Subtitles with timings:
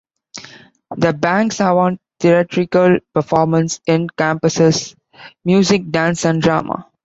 [0.97, 4.95] The "bangsawan" theatrical performance encompasses
[5.45, 6.87] music, dance and drama.